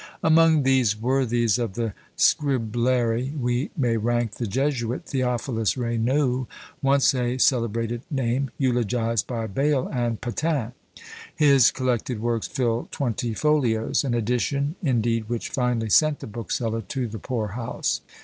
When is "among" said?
0.23-0.63